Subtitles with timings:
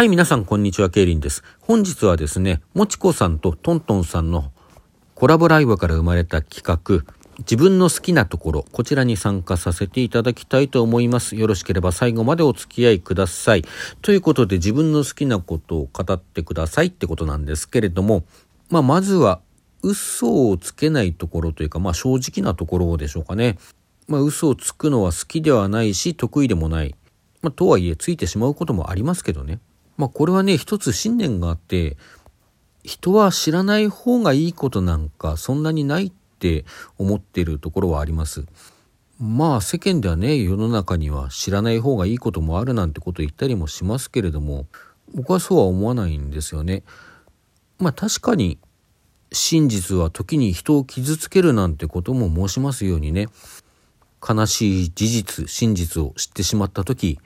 [0.00, 1.44] はい、皆さん、こんにちは、ケイリンです。
[1.60, 4.50] 本日はですね、もちこさんとトントンさんの
[5.14, 7.04] コラボライブから生まれた企画、
[7.40, 11.36] 自分の好きなところ、こちらに参加させていただきたいと思います。
[11.36, 13.64] よろしければ最後までお付き合いください。
[14.00, 18.24] ということで、自分の好きなことを語ってくださいってことなんですけれども、
[18.70, 19.42] まあ、まずは、
[19.82, 23.58] 嘘をつけないところというか、まあ、正直なところでしょうかね。
[24.08, 26.94] まあ、嘘をつくのは好きではないし、得意でもない。
[27.42, 29.60] まあ、とはいえ、ついてしまうこともありますけどね。
[30.00, 31.98] まあこれはね、一つ信念があって、
[32.82, 36.64] 人は知らない方がいいことなんかそんなにないって
[36.96, 38.46] 思ってるところはあります。
[39.20, 44.66] まあ世間ではね、世の中には知らない方がいいこともあるなんてこと言ったりもしますけれども、
[45.14, 46.82] 僕はそうは思わないんですよね。
[47.78, 48.58] まあ確かに
[49.32, 53.28] 真実は時に人を傷つけるなんてことも申しますようにね、
[54.26, 57.18] 悲しい事実、真実を知ってしまった時、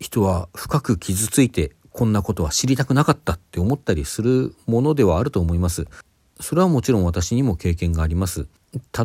[0.00, 5.86] 人は深く傷ついてこんなことは知りたくなかったって思ったりするものではあると思います。
[6.40, 8.48] それはもちろん私にも経験があります。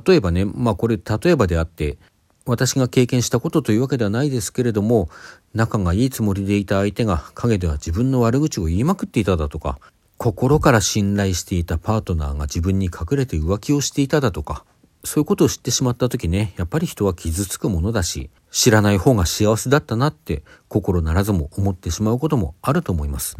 [0.07, 1.99] 例えばね、まあこれ例えばであって、
[2.47, 5.07] 私が経験したことというわけではないですけれども、
[5.53, 9.77] 仲がいいつもりでいた相手が陰では自分の悪口を言いまくっていただとか、
[10.17, 14.65] 心から信頼していたパートナーが自分に隠れて浮気をしていただとか、
[15.03, 23.37] そういうことを知ってしまった時ね、やっぱり人は傷つくものだし、知らない方が幸せだったなって心ならずも思ってしまうこともあると思います。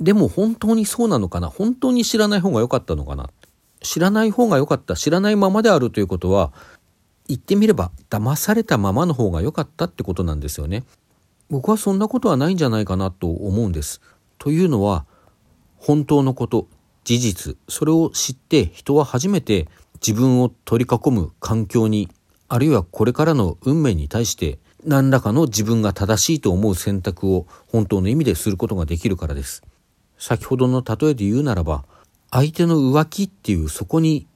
[0.00, 1.48] でも本当にそうなのかな？
[1.48, 3.30] 本当に知らない方が良かったのかな？
[3.82, 4.96] 知らない方が良かった。
[4.96, 6.52] 知らないままであるということは、
[7.28, 10.84] 言ってみれば騙されたままの方が良かったってことなんですよね。
[11.50, 14.00] 僕はそんなことはないんじゃないかなと思うんです。
[14.38, 15.06] というのは、
[15.76, 16.68] 本当のこと、
[17.04, 19.68] 事実、それを知って人は初めて
[20.06, 22.08] 自分を取り囲む環境に、
[22.46, 29.64] あるいはこれからの運命に対して何らかの自分が正しいと思う選択を本当の意味ですることができるからです。
[30.16, 31.84] 先ほどの例えで言うならば、
[32.30, 34.28] 相手の浮気っていうそこに、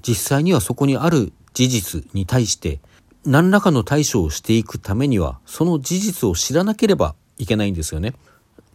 [0.00, 2.80] 実際にはそこにある事実に対して
[3.26, 8.14] 何らかの対処をしていくためには、その事実を知らなければいけないんですよね。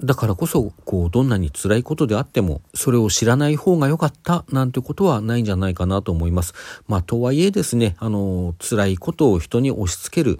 [0.01, 6.53] だからこそ、こう、どんなに辛いことであっても、それを知らない方が良かったなんてことはないんじゃないかなと思います。
[6.87, 10.39] まあ、とはいえですね、あの、辛いことを人に押し付ける、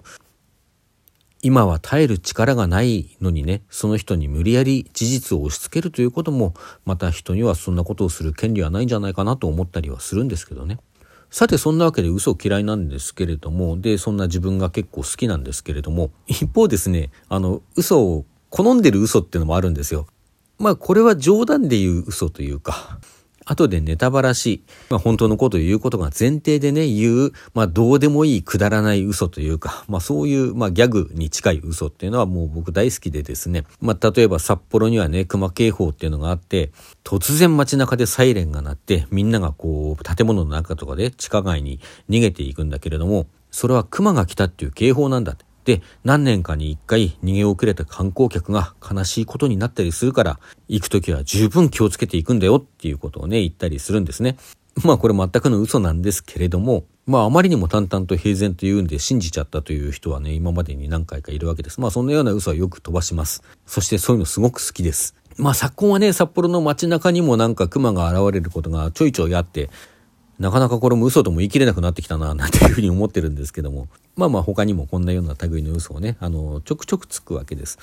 [1.42, 6.54] 今は耐える力がないのにね、その人に無理やり事実を押し付けるということも、
[6.84, 10.78] また人にはそんなことをする権利はないんじゃないかなと思ったりはするんですけどね。
[11.30, 18.24] さて、そんなわけで嘘嫌いなんですけれども、で、そんな自分が結構好きなんですけれども、一方ですね、あの、嘘を
[18.56, 20.06] 好んでる嘘っていうのもあるんですよ。
[20.60, 23.00] まあこれは冗談で言う嘘というか、
[23.44, 36.70] 後でネタばらし、まあ本当のことを言うことが前提でね、言う、まあどうでもいいくだらない嘘というか、まあそういう、まあギャグに近い嘘っていうのはもう僕大好きでですね、まあ例えば札幌にはね、熊警報っていうのがあって、
[37.02, 45.36] 突然街中でサイレンが鳴って、みんながこう、建物の中とかで地下街に逃げていくんだけれども、それは熊が来たっていう警報なんだ。
[45.64, 50.38] で、何年かに一回逃げ遅れた観光客が悲しいことになったりするから、
[50.68, 54.36] 行くときは十分気をつけていくんだよっていうことをね、言ったりするんですね。
[54.84, 61.80] まあこれ全くの嘘なんですけれども、まああまりにも淡々と平然と言うんで信じちゃったという人はね、今までに何回かいるわけです。
[61.80, 63.42] まあそんなような嘘はよく飛ばします。
[63.66, 65.14] そしてそういうのすごく好きです。
[65.36, 69.70] まあ昨今はね、札幌の街中にもなんか熊が現れることがちょいちょいあって、
[70.38, 73.88] なかなかこれも嘘とも言い切れなくなってきたな、なんていうふうに思ってるんですけども。
[74.16, 77.78] まあまあ他にもこんなような類の嘘をね、あの、ちょくちょくつくわけです。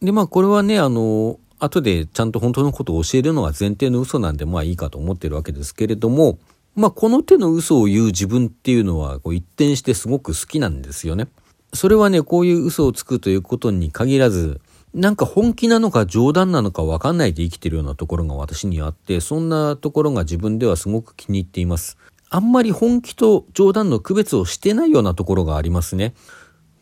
[0.00, 6.38] で、まあこれはね、あの、後でちゃんと本当のことを教えるのが前提の嘘なんでまあいいかと思ってるわけですけれども、
[6.74, 11.28] まあこの手の嘘を言う自分っていうのはこう一転してすごく好きなんですよね。
[11.72, 14.60] それはね、こういう嘘をつくということに限らず、
[14.94, 21.98] なんか本気なのか冗談なのかわかんないで生きてるようなところが私にあって、そんなところが自分ではすごく気に入っています。
[22.30, 26.14] あんまり本気と冗談の区別をしてないようなところがありますね。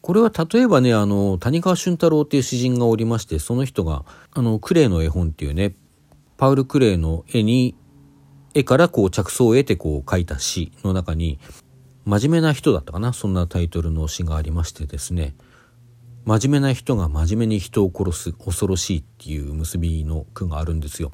[0.03, 5.75] これは例えばね、あの、谷川俊太郎っていう詩人がおりまして、その人が、あの、クレイの絵本っていうね、
[6.37, 7.77] パウル・クレイの絵に、
[8.53, 11.39] 絵からこう着想を得てこう書いた詩の中に、
[12.05, 15.35] 真面目な人だったかな、そんなタイトルの詩がありましてですね、
[16.25, 21.11] 真面目な人が真面目に人を殺す恐ろしいっていう結びの句があるんですよ。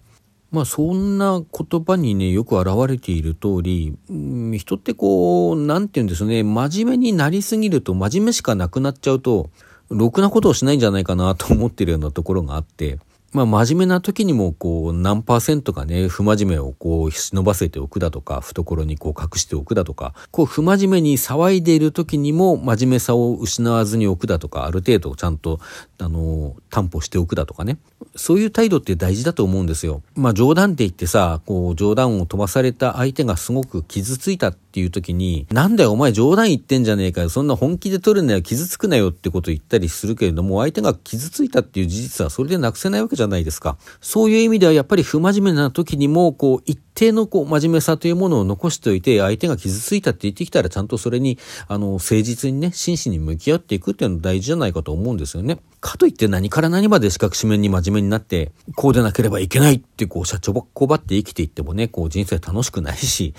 [0.51, 9.51] まあそんな言葉にね、よく表れている通り、うん、人ってこう、何て言うんですね、真面目になりすぎると真面目しかなくなっちゃうと、
[9.91, 12.99] ろくなことをしないんじゃないかなと思ってるようなところがあって、
[13.33, 25.61] まあ、真面目な時にも、こう、何パーセントかね、不真面目をこう、忍ばせておくだとか、懐にこう、隠しておくだとか、こう、不真面目に騒いでいる時にも、真面目さを失わずに置くだとか、ある程度ちゃんと、
[25.99, 27.79] あの、担保しておくだとかね。
[28.17, 30.03] そういう態度って大事だと思うんですよ。
[30.15, 43.77] まあ、冗談って言ってさ、こう、冗談を飛ばされた相手がすごく傷ついたってていう時に、なんだよ、お前冗談言ってんじゃねえかよ、そんな本気で取るなよ、傷つくなよってこと言ったりするけれども、相手が傷ついたっていう事実はそれでなくせないわけじゃないですか。
[44.01, 55.59] そういう意味ではやっぱり不真面目な時にも、こう、一定のこう、真面目さというものを残しておいて、相手が傷ついたって言ってきたら、ちゃんとそれに、あの、誠実にね、真摯に向き合っていくっていうのは大事じゃないかと思うんですよね。
[55.81, 63.35] かといって何から何まで四角四面に真面目になって、こうでなければいけないってこう、社長ばっこばって生きていってもね、こう、人生楽しくないし、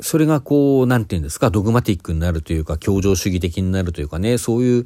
[0.00, 4.84] それがこう、なんて言うんですか、ドグマティックになるというか、協情主義的になるというかね、そういう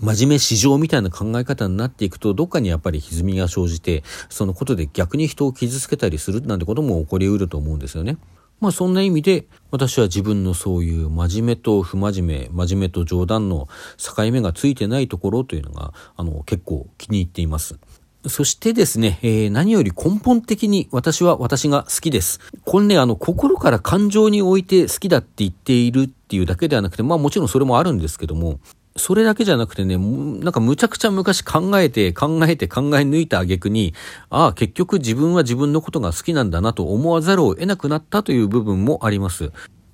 [0.00, 8.18] 真面目市場みたいな考え方になっていくと、どっかにやっぱり歪みが生じて、そのことで逆に人を傷つけたりするなんてことも起こりうると思うんですよね。
[8.60, 17.78] まあそんな意味で、私は自分のそういう真面目と不真面目、真面目と冗談の境目がついてないところというのが、あの、結構気に入っています。
[18.26, 22.40] そしてですね、えー、何より根本的に私は私が好きです。
[22.64, 28.60] これね、あの、心から感情において好きだって言っているっていうだけではなくて、まあもちろんそれもあるんですけども、
[28.96, 33.94] それだけじゃなくてね、なんかむちゃくちゃ昔考えて考えて考え抜いた挙句に、
[34.30, 39.50] ああ、結局自分は自分のことが好きなんだなと思わざるを得なくなったという部分もあります。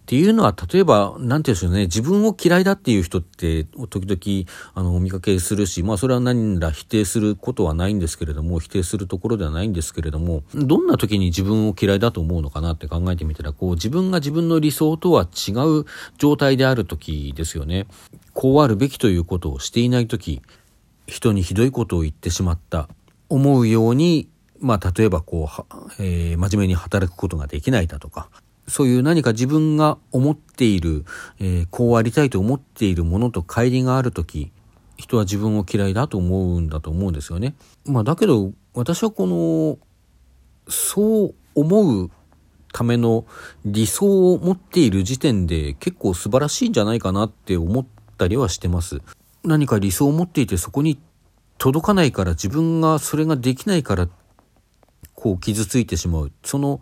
[0.08, 15.84] っていうのは、例えば、なんて言うんでしょうね、自分を嫌いだっていう人って、時々、あの、お見かけするし、まあ、それは何ら否定することはないんですけれども、否定するところではないんですけれども、どんな時に自分を嫌いだと思うのかなって考えてみたら、こう、自分が自分の理想とは違う
[16.16, 17.87] 状態である時ですよね。
[18.32, 20.40] こうあるべきということをしていない時、
[21.06, 22.88] 人にひどいことを言ってしまった、
[23.28, 28.31] 思うように、まあ、例えばこう、えー、真面目に働くことができないだとか、
[28.69, 31.05] そういう何か自分が思っている、
[31.41, 34.53] えー、こうありたいと思っているものと乖離があるとき、
[34.97, 37.55] 人は自分を嫌いだと思うんだと思うんですよね。
[37.87, 39.79] まあだけど、私はこの、
[40.70, 42.11] そう思う
[42.73, 43.25] ための
[43.65, 47.87] 理想を持っている時点で結構素晴らしいんじゃないかなって思っ
[48.19, 49.00] たりはしてます。
[49.44, 50.99] 何か理想を持っていてそこに
[51.56, 54.09] 届かないから自分がそれができないから
[55.15, 56.32] こう傷ついてしまう。
[56.44, 56.81] その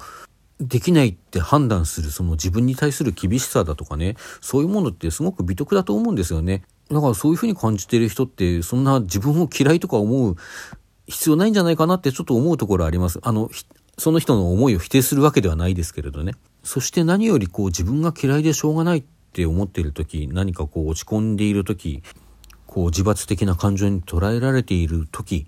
[0.61, 6.63] できないって判断するその自分に対する厳しさだとかね、そういうものってすごく美徳だと思うんですよね。
[6.91, 10.37] だからそういうふうに感じてる人って、そんな自分を嫌いとか思う
[11.07, 13.21] 必要ないんじゃないかなってちょっと思うところあります。
[13.23, 13.51] あの、
[13.99, 16.33] その人の思いを否定するわけではないですけれどね。
[16.63, 22.03] そして何よりこう自分が嫌いでしょうがないって思っている時、何かこう落ち込んでいる時、
[22.67, 25.47] こう自罰的な感情に捉えられている時、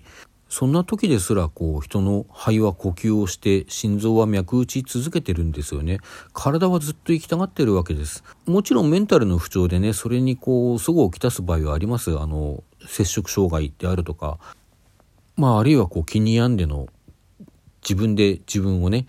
[0.49, 5.99] そんな時ですらこう人の肺は呼吸をして心臓は脈打ち続けてるんですよね。
[6.33, 8.23] 体はずっと生きたがってるわけです。
[8.47, 12.17] もちろんメンタルの不調でね、それにこう、そごをきたす場合はあります。
[12.17, 14.39] あの、摂食障害であるとか、
[15.37, 16.87] まああるいはこう気に病んでの
[17.83, 19.05] 自分で自分をね、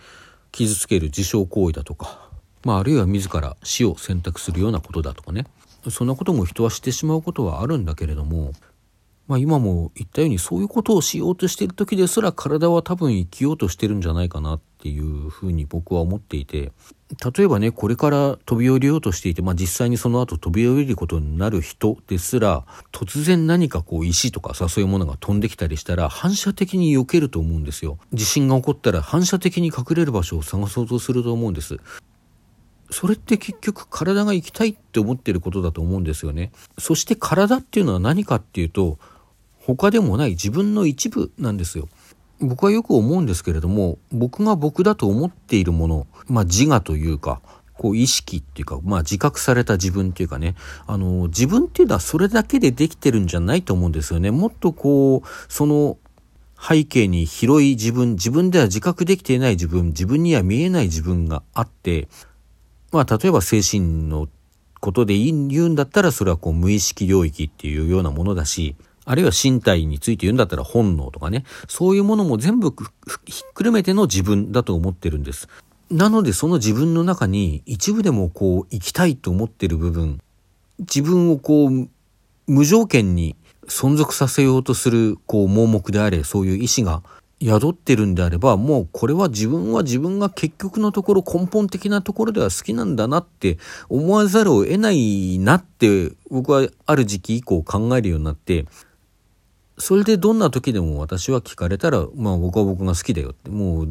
[0.53, 2.29] 傷つける自傷行為だとか、
[2.65, 5.47] まああるいは自ら死を選択するようなことだとかね。
[5.89, 8.53] そんなことも人はしてしまうことはあるんだけれども、
[9.31, 16.73] まあ、今も言ったようにそういうことをしようとしている時ですら体は多分生きようとしてるんじゃないかなっていうふうに僕は思っていて
[17.37, 31.79] 例えばねこれから飛び降りようとしていて、まあ、実際にその後飛び降りることになる人ですら突然何かこう石とかさそういうものが飛んできたりしたら反射的に避けると思うんですよ地震が起こったら反射的に隠れる場所を探そうとすると思うんです
[32.91, 36.51] それって結局体が生きたいって思ってることだと思うんですよね。
[36.79, 38.99] そして体っていうのは何かっていうと、
[39.61, 41.89] 他でもない自分の一部なんですよ。
[42.41, 47.43] 僕はよく思うんですけれども、僕が僕だと思っているもの、まあ自我というか、
[47.75, 50.55] こう意識っていうか、まあ自覚された自分っていうかね、
[50.87, 54.31] あの、自分っていうのはそれだけでできてるんじゃないと思うんですよね。
[54.31, 55.99] もっとこう、その
[56.61, 62.09] 背景に広い自分、自分では自覚できていない自分、自分には見えない自分があって、
[62.93, 64.29] まあ例えば精神の
[64.81, 72.75] ことで言うんだったらそれはこう無意識領域っていうようなものだし、あるいは身体について言うんだったら本能とかね、そういうものも全部
[73.25, 75.49] ひっくるめての自分だと思ってるんです。
[75.91, 80.21] なのでその自分の中に一部でもこう生きたいと思ってる部分、
[80.79, 81.89] 自分をこう
[82.47, 87.03] 無条件に存続させようとするこう盲目であれ、そういう意志が
[87.43, 98.67] 宿ってるんであれば、もうこれは自分は自分が結局のところ根本的なところでは好きなんだなって思わざるを得ないなって僕はある時期以降考えるようになって、
[99.81, 103.89] それでどんな時でも私は聞かれたら、まあ僕は僕が好きだよって、もう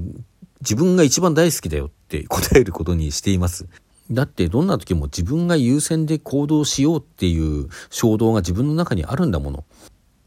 [0.62, 3.68] 自分が一番大好きだよって答えることにしています。
[4.12, 9.66] だってどんな時も自分が優先で行動しようっていう衝動が自分の中にあるんだもの。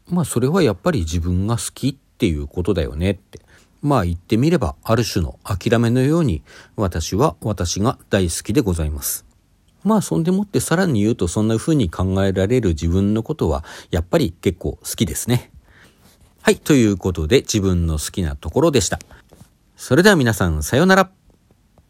[0.09, 3.39] まあそれはやっぱり自分が好きっていうことだよねって。
[3.81, 6.41] まあ言ってみればある種の諦めのように
[6.77, 9.25] 私は私が大好きでございます。
[9.83, 15.52] まあそんでもってさらに言うとそんな風に考えられる自分のことはやっぱり結構好きですね。
[16.45, 16.57] はい。
[16.57, 18.99] ということで自分の好きなところでした。
[19.77, 21.09] それでは皆さんさようなら。